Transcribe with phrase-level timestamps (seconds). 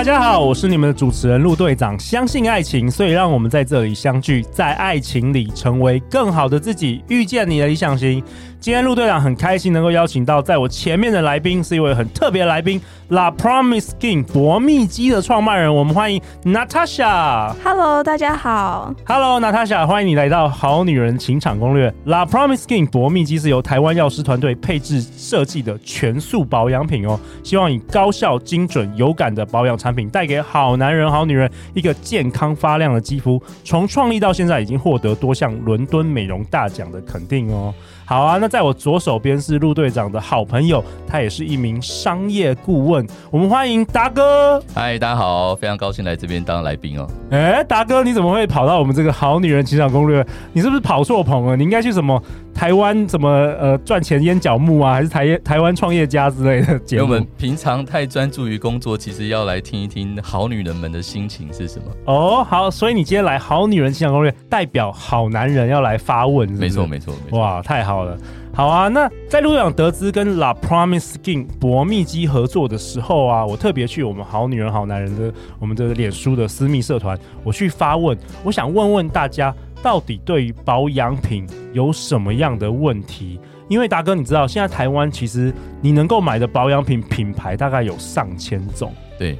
[0.00, 1.94] 大家好，我是你们的主持人陆队长。
[1.98, 8.24] 相信爱情，所以让我们在这里相聚，在爱情里成为更好的自己，遇见你的理想型。
[8.58, 17.54] 今天陆队长很开心能够邀请到在我前面的来宾，是一位很特别的来宾，La Promise Skin 博蜜肌的创办人，我们欢迎 Natasha。
[17.64, 18.94] Hello，大家好。
[19.06, 21.90] Hello，Natasha，欢迎你来到《好女人情场攻略》。
[22.04, 33.42] La Promise Skin 博蜜肌是由台湾药师团队配置设计的全素保养品哦，希望以高效、精准、有感的保养产品，带给好男人、好女人一个健康发亮的肌肤。
[33.64, 37.74] 从创立到现在，已经获得多项伦敦美容大奖的肯定哦。
[38.04, 43.06] 好啊，那在我左手边是陆队长的好朋友，他也是一名商业顾问。
[43.30, 44.60] 我们欢迎达哥。
[44.74, 47.06] 嗨，大家好，非常高兴来这边当来宾哦。
[47.30, 50.26] 哎、欸，达哥，你怎么会跑到我们这个好女人情场攻略？
[50.52, 51.56] 你是不是跑错棚了？
[51.56, 52.20] 你应该去什么
[52.52, 57.04] 台湾什么呃赚钱烟角木啊，还是台台湾创业家之类的节目？
[57.04, 61.84] 我们平常太专注于工作，其实要来听一听好女人们的心情是什么。
[62.06, 66.60] 哦，好，所以你今天来好女人情场攻略，代表好男人要来发问是是？
[66.60, 67.38] 没错，没错，没错。
[67.38, 68.16] 哇，太好了。
[68.52, 83.38] 好啊，那在陆队长得知跟 La Promise Skin 博蜜肌合作的时候啊，我特别去我们好女人好男人的我们的脸书的私密社团，我去发问，我想问问大家，到底对于保养品有什么样的问题？
[83.68, 89.38] 因为达哥，你知道现在台湾其实你能够买的保养品品牌大概有上千种，对。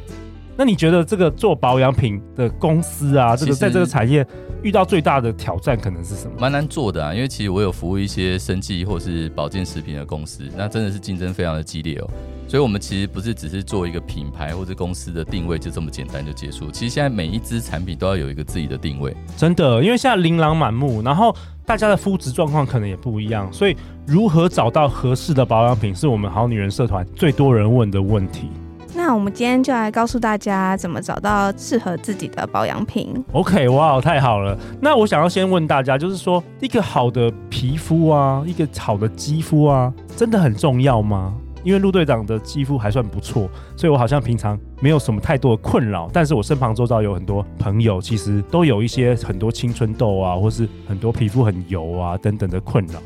[0.60, 4.26] 那你觉得这个做保养品的公司啊，这个在这个产业
[4.62, 6.34] 遇到最大的挑战可能是什么？
[6.38, 12.10] 蛮难做的啊，因为其实我有服务一些生技或是保健食品的公司，那真的是竞争非常的激烈哦。
[12.46, 16.70] 所以，我们其实不是只是做一个品牌或者公司的定位就这么简单就结束。
[16.70, 21.34] 其实现在每一支产品都要有一个自己的定位，真的，因为现在琳琅满目，然后
[21.64, 23.74] 大家的肤质状况可能也不一样，所以
[24.06, 28.50] 如何找到合适的保养品，是我们好女人社团最多人问的问题。
[29.02, 33.12] 那我们今天就来告诉大家怎么找到适合自己的保养品。
[33.32, 34.56] OK，哇，太好了。
[34.78, 41.34] 那我想要先问大家，就是说一个好的皮肤啊，一个好的肌肤啊，真的很重要吗？
[41.64, 46.08] 因为陆队长的肌肤还算不错，所以我好像平常没有什么太多的困扰。
[46.12, 53.00] 但是我身旁周遭有很多朋友，其实都有一些很多青春痘啊，或是很多皮肤很油啊等等的困扰。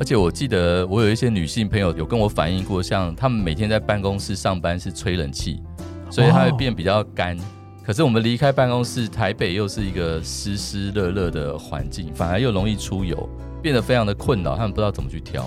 [0.00, 5.62] 而且我记得我有一些女性朋友有跟我反映过，像她们每天在办公室上班是吹冷气，
[6.10, 7.36] 所以它会变比较干。
[7.84, 13.28] 可是我们离开办公室，台北又是一个湿湿热热的环境，反而又容易出油，
[13.60, 14.56] 变得非常的困扰。
[14.56, 15.46] 他们不知道怎么去挑。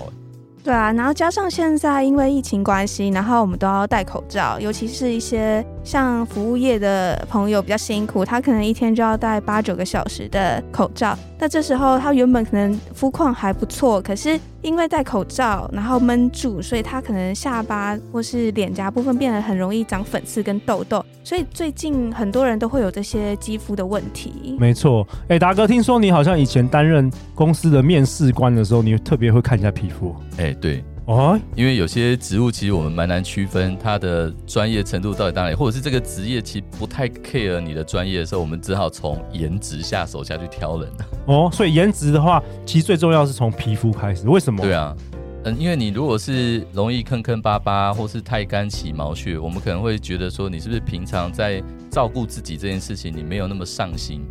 [0.62, 11.16] 对啊，然后加上现在因为疫情关系，然后我们都要戴口罩，尤其是一些像服务业的朋友比较辛苦，他可能一天就要戴八九个小时的口罩。
[11.38, 21.04] 那这时候他原本可能肤况还不错，可是因为戴口罩，然后闷住，所以他可能下巴或是脸颊部分变得很容易长粉刺跟痘痘。
[21.22, 24.56] 所以最近很多人都会有这些肌肤的问题。
[24.58, 30.16] 没错，哎，达哥，听说你好像以前担任公司的面试官的时候，你特别会看一下皮肤。
[30.38, 30.82] 哎，对。
[31.06, 40.90] 哦，因为有些职务其实我们蛮难区分它的专业程度到底在哪里，或者是这个职业其实不太 care 你的专业的时候，我们只好从颜值下手下去挑人。
[41.26, 44.26] 哦，所以颜值的话，其实最重要是从皮肤开始。
[44.26, 44.62] 为什么？
[44.62, 44.96] 对啊，
[45.44, 54.22] 嗯，因为你如果是容易坑坑巴巴，或是太干起毛屑，我们可能会觉得说你是不是平常在照顾自己这件事情你没有那么上心。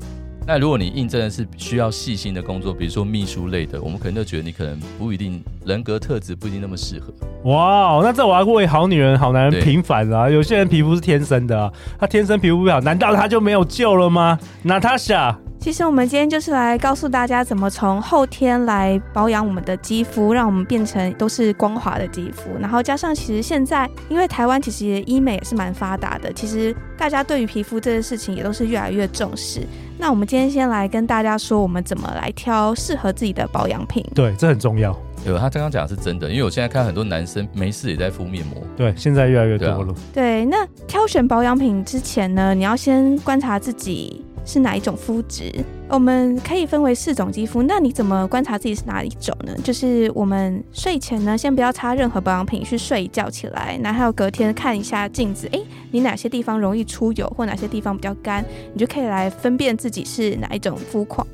[0.45, 7.13] 那如果你应征的是需要细心的工作，比如说秘书类的，我们可能就觉得你可能不一定人格特质不一定那么适合。
[7.49, 10.27] 哇，那这我要为好女人、好男人平反啊！
[10.31, 15.35] 有些人皮肤是天生的啊，他天生皮肤不好，难道他就没有救了吗？Natasha。
[15.63, 22.49] 其实我们今天就是来告诉大家怎么从后天来保养我们的肌肤，让我们变成都是光滑的肌肤。
[22.59, 29.61] 然后加上，其实现在因为台湾其实医美也是蛮发达的，其实大家对于皮肤这件事情也都是越来越重视。
[29.97, 34.05] 那我们今天先来跟大家说，我们怎么来挑适合自己的保养品。
[34.13, 34.93] 对，这很重要。
[35.25, 38.61] 有他刚刚讲的是真的，因为我现在看很多男生没事也在敷面膜。
[38.75, 39.95] 对，现在越来越多了。
[40.13, 40.43] 对啊。
[40.43, 44.25] 对，那挑选保养品之前呢，你要先观察自己。
[44.45, 45.51] 是哪一种肤质？
[45.87, 47.63] 我们可以分为四种肌肤。
[47.63, 49.55] 那你怎么观察自己是哪一种呢？
[49.63, 58.43] 就是我们睡前呢，先不要擦任何保养品，去睡一觉起来，然后还有隔天看一下镜子，诶，你哪些地方容易出油，或哪些地方比较干，
[58.73, 61.25] 你就可以来分辨自己是哪一种肤况。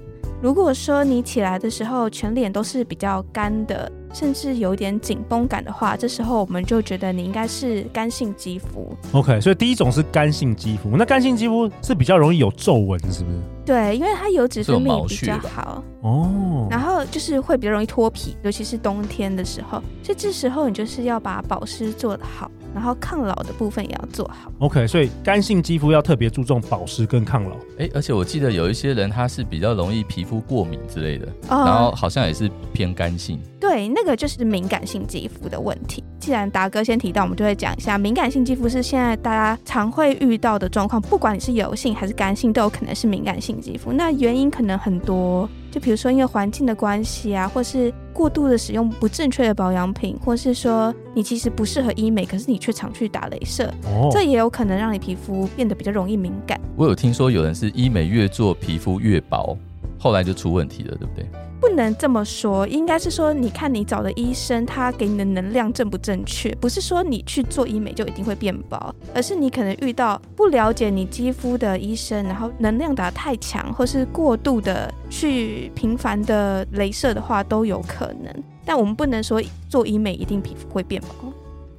[0.41, 8.95] 如果说你起来的时候全脸都是比较干的，甚至有点紧绷感的话，这时候我们就觉得你应该是干性肌肤。
[9.11, 13.37] OK，所以第一种是干性肌肤，那干性肌肤是比较容易有皱纹，是不是？
[13.65, 22.49] 对，因为它油脂分泌比较好哦，然后就是会比较容易脱皮，尤其是冬天的时候，所以这时候你就是要把保湿做得好。
[22.79, 24.49] 然后抗老的部分也要做好。
[24.59, 27.57] OK，所以干性肌肤要特别注重保湿跟抗老。
[27.77, 33.37] 哎，而且我记得有一些人他是比较容易皮肤过敏之类的，哦、然后好像也是偏干性。
[33.59, 36.01] 对，那个就是敏感性肌肤的问题。
[36.19, 43.91] 既然达哥先提到，我们就会讲一下敏感性肌肤是现在大家常会遇到的状况，不管你是油性还是干性，都有可能是敏感性肌肤。
[43.91, 45.49] 那原因可能很多。
[45.71, 56.59] 就比如说，因为环境的关系啊，或是过度的使用不正确的保养品，或是说你其实不适合医美，可是你却常去打镭射，哦，这也有可能让你皮肤变得比较容易敏感。
[56.75, 59.57] 我有听说有人是医美越做皮肤越薄，
[59.99, 61.25] 后来就出问题了，对不对？
[61.59, 66.55] 不能这么说，应该是说，你看你找的医生，他给你的能量正不正确？
[66.55, 78.33] 不是说你去做医美就一定会变薄，而是你可能遇到不了解你肌肤的医生，然后能量打得太强，或是过度的去频繁的镭射的话，都有可能。
[78.63, 81.28] 但我们不能说做医美一定皮肤会变薄。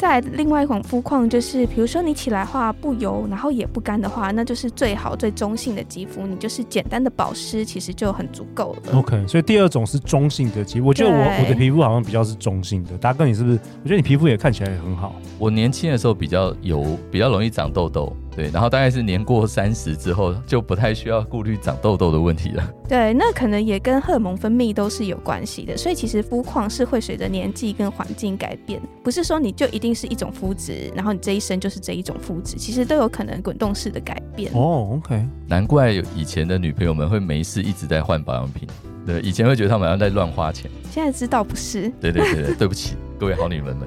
[0.00, 8.98] 再另外一种肤况就是，比如说你起来话不油，然后也不干的话，那就是最好最中性的肌肤，你就是简单的保湿，其实就很足够了。
[8.98, 12.96] OK，所以第二种是中性的肌肤，我觉得我我的皮肤好像比较是中性的。
[12.96, 13.60] 大哥，你是不是？
[13.82, 15.14] 我觉得你皮肤也看起来也很好。
[15.38, 18.10] 我年轻的时候比较油，比较容易长痘痘。
[18.40, 22.66] 对，然后大概是年过三十之后，就不太需要顾虑长痘痘的问题了。
[22.88, 25.76] 对，那可能也跟荷尔蒙分泌都是有关系的。
[25.76, 34.50] 所以其实肤况是会随着年纪跟环境改变，不是说你就一定是一种肤质，然后你这一生就是这一种肤质，其实都有可能滚动式的改变。
[34.54, 38.66] 哦，OK，难怪以前的女朋友们会没事一直在换保养品。
[39.04, 41.92] 对，以前会觉得他们好像在乱花钱，现在知道不是。
[42.00, 43.86] 对对对对，对不起各位好女人们。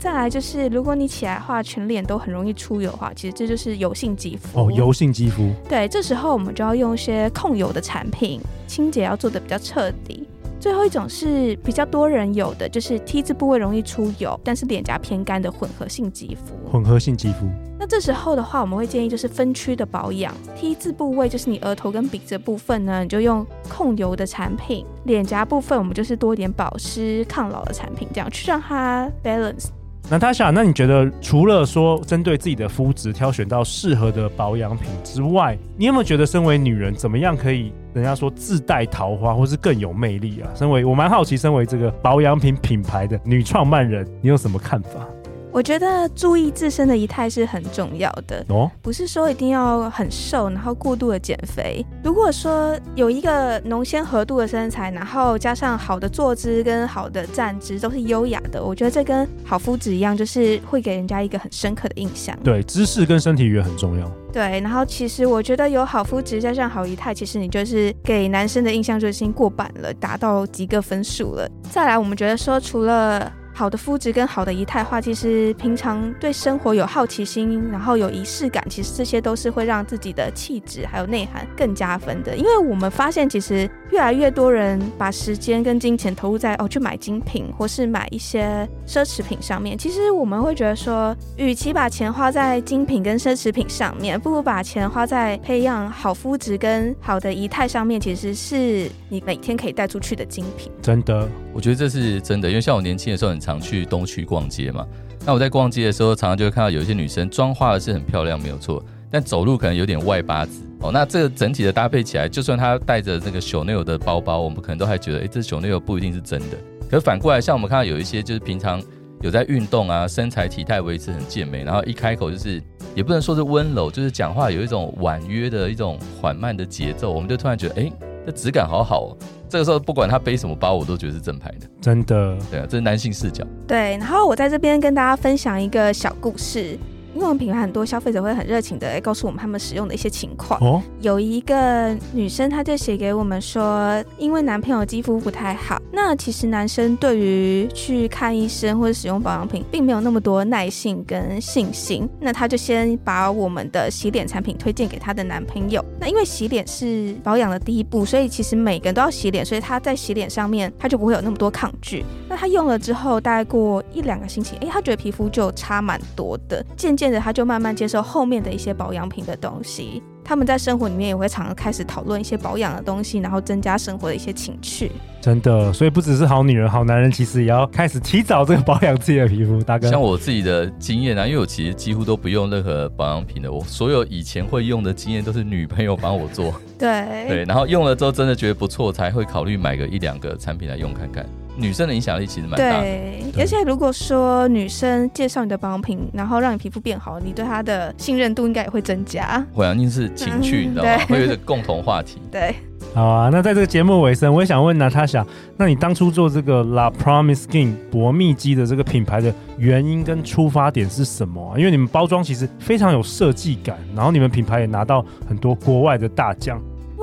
[0.00, 4.72] 再来就是，如果你起来的话，全脸都很容易出油的话，其实这就是油性肌肤哦。
[4.72, 10.26] 油性肌肤，对，这时候我们就要用一些控油的产品，清洁要做的比较彻底。
[10.58, 16.54] 最后一种是比较多人有的，就是 T 字部位容易出油，但是脸颊偏干的混合性肌肤。
[16.70, 17.46] 混合性肌肤，
[17.78, 20.34] 那这时候的话，我们会建议就是分区的保养。
[20.56, 29.66] T 字部位就是你额头跟鼻子的部分呢，你就用控油的产品；脸颊部分，我们就是多一点保湿抗老的产品，这样去让它 balance。
[30.12, 40.50] 那他想，那你觉得除了说针对自己的肤质挑选到适合的保养品之外，你有没有觉得身为女人怎么样可以人家说自带桃花，或是更有魅力啊？
[40.52, 45.06] 身为我蛮好奇，身为这个保养品品牌的女创办人，你有什么看法？
[45.52, 51.84] 我觉得注意自身的仪态是很重要的哦，不是说一定要很瘦，然后过度的减肥。
[52.04, 62.36] 如果说有一个浓纤合度的身材，然后加上好的坐姿跟好的站姿都是优雅的，我觉得这跟好肤质一样，就是会给人家一个很深刻的印象。
[62.44, 64.10] 对，姿势跟身体语言很重要。
[64.32, 71.50] 对，然后其实我觉得有好肤质加上好仪态，其实你就是给男生的印象就已经过半了，达到及格分数了。
[71.68, 82.36] 再来，我们觉得说除了好的肤质跟好的仪态话，其实平常对生活有好奇心，然后有仪式感，其实这些都是会让自己的气质还有内涵更加分的。
[82.36, 89.76] 因为我们发现，其实越来越多人把时间跟金钱投入在哦去买精品或是买一些奢侈品上面。
[89.76, 98.00] 其实我们会觉得说，与其把钱花在精品跟奢侈品上面，不如把钱花在培养好肤质跟好的仪态上面。
[98.00, 100.72] 其实是你每天可以带出去的精品。
[100.80, 103.60] 真的，我觉得这是真的，因为像我年轻的时候很常。
[103.60, 104.86] 去东区逛街嘛，
[105.24, 110.90] 那我在逛街的时候，常常就会看到有一些女生妆化的是很漂亮，没有错，但走路可能有点外八字哦。
[110.90, 116.56] 那这个整体的搭配起来，就算她带着这个 Chanel 的包包，我们可能都还觉得，哎，这 Chanel 不一定是真的。
[116.90, 118.82] 可是反过来，像我们看到有一些就是平常
[119.20, 122.60] 有在运动啊，身材体态维持很健美，然后一开口就是
[122.94, 127.92] 也不能说是温柔，就是讲话有一种婉约的一种缓慢的节奏，我们就突然觉得，哎，
[128.26, 129.16] 这质感好好哦。
[129.50, 132.38] 这个时候不管他背什么包，我都觉得是正牌的，真的。
[132.50, 133.44] 对啊，这是男性视角。
[133.66, 136.78] 对，然后我在这边跟大家分享一个小故事。
[137.14, 140.60] 因为我们品牌很多消费者会很热情的来告诉我们他们使用的一些情况。
[140.60, 152.08] 哦，有一个女生，她就写给我们说，因为男朋友肌肤不太好，那其实男生对于去看医生或者使用保养品，并没有那么多耐性跟信心。
[152.20, 155.84] 那她就先把我们的洗脸产品推荐给她的男朋友。
[155.98, 162.04] 那因为洗脸是保养的第一步，所以其实每个人都要洗脸，所以她在洗脸上面，她就不会有那么多抗拒。
[162.28, 170.02] 那她用了之后，大概过一两个星期，哎，她觉得皮肤就差蛮多的，渐渐的，他就慢慢接受后面的一些保养品的东西。
[170.22, 174.92] 他们在生活里面也会常常开始讨论一些保养的东西，然后增加生活的一些情趣。
[175.18, 179.62] 真的，所以不只是好女人、好男人，其实也要开始提早这个保养自己的皮肤。
[179.62, 186.52] 大哥，像我自己的经验啊，因为我其实几乎都不用任何保养品的，我所有以前会用的经验都是女朋友帮我做。
[186.78, 191.26] 对 对，然后用了之后真的觉得不错，才会考虑买个一两个产品来用看看。
[191.60, 192.80] 女生的影响力其实蛮大的。
[192.80, 199.44] 对，而且如果说女生介绍你的保养品，然后让你皮肤变好，你对她的信任度应该也会增加。
[199.52, 201.04] 会啊，一定是情趣，嗯、你知道吗？
[201.08, 202.18] 会有一个共同话题。
[202.32, 202.54] 对。
[202.92, 205.24] 好啊，那在这个节目尾声，我也想问娜塔莎，
[205.56, 211.58] 那你当初做这个 La Promise Skin 薄蜜肌的这个品牌的原因跟出发点是什么啊？
[211.58, 216.60] 因为你们包装其实非常有设计感，然后你们品牌也拿到很多国外的大奖。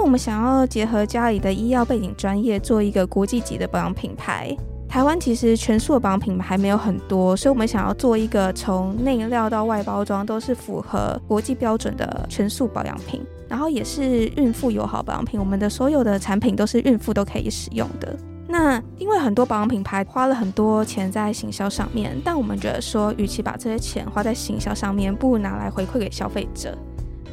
[0.07, 4.55] 我们想要结合家里的医药背景专业，做一个国际级的保养品牌。
[4.87, 13.21] 台湾其实全素的保养品牌还没有很多，所以我们想要做一个从内料到外包装都是符合国际标准的全素保养品。
[13.49, 18.15] 然后也是孕妇友好保养品，我们的所有的产品都是孕妇都可以使用的。
[18.47, 26.77] 那因为很多保养品牌花了很多钱在行销上面，但我们觉得说，与其把这些钱花在行销上面，不如拿来回馈给消费者。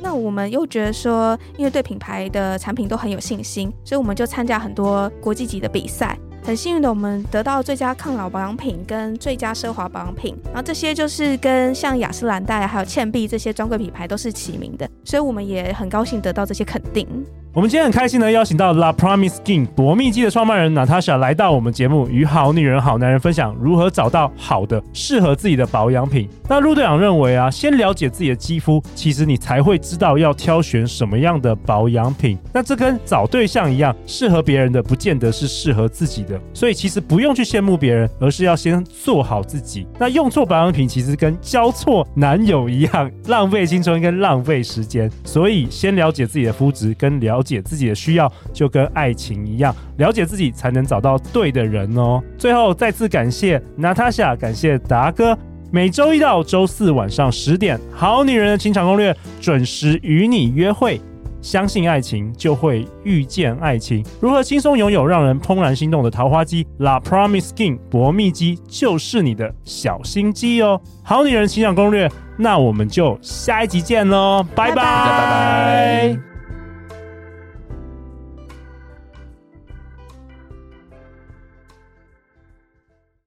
[0.04, 6.14] 那我们又觉得说，因为对品牌的产品都很有信心，所以我们就参加很多国际级的比赛。
[6.44, 17.08] 很幸运的，我们得到最佳抗老保养品跟最佳奢华保养品，然后这些就是跟像雅诗兰黛还有倩碧这些专柜品牌都是齐名的，所以我们也很高兴得到这些肯定。
[17.54, 26.28] 我们今天很开心呢邀请到 La Promise Skin 薄蜜肌的创办人 Natasha 来到我们节目，与好女人、好男人分享如何找到好的、适合自己的保养品。
[26.48, 32.36] 那陆队长认为啊，先了解自己的肌肤，其实你才会知道要挑选什么样的保养品。
[32.52, 36.36] 那这跟找对象一样，适合别人的不见得是适合自己的。
[36.52, 39.86] 所以其实不用去羡慕别人，而是要先做好自己。
[39.96, 45.08] 那用错保养品，其实跟交错男友一样，浪费青春跟浪费时间。
[45.22, 47.43] 所以先了解自己的肤质跟了。
[47.44, 52.22] 解自己的需要，就跟爱情一样，了解自己才能找到对的人哦。
[52.38, 55.38] 最后再次感谢娜塔莎，感谢达哥。
[55.70, 61.00] 每周一到周四晚上十点，《好女人的情场攻略》准时与你约会。
[61.42, 64.02] 相信爱情，就会遇见爱情。
[64.18, 70.80] 如何轻松拥有让人怦然心动的桃花机？La Promise Skin 薄蜜肌就是你的小心机哦。
[71.02, 74.74] 好女人情场攻略，那我们就下一集见喽，拜拜。
[74.74, 76.33] 拜拜拜拜。